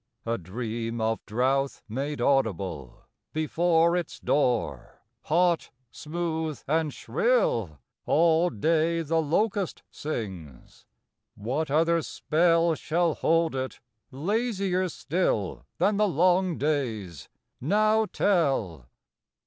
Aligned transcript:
A 0.25 0.39
dream 0.39 0.99
of 0.99 1.23
drouth 1.27 1.83
made 1.87 2.21
audible 2.21 3.03
Before 3.33 3.95
its 3.95 4.19
door, 4.19 5.03
hot, 5.25 5.69
smooth, 5.91 6.59
and 6.67 6.91
shrill 6.91 7.77
All 8.07 8.49
day 8.49 9.03
the 9.03 9.21
locust 9.21 9.83
sings.... 9.91 10.87
What 11.35 11.69
other 11.69 12.01
spell 12.01 12.73
Shall 12.73 13.13
hold 13.13 13.53
it, 13.53 13.79
lazier 14.09 14.89
still 14.89 15.67
Than 15.77 15.97
the 15.97 16.07
long 16.07 16.57
day's, 16.57 17.29
now 17.59 18.07
tell? 18.07 18.87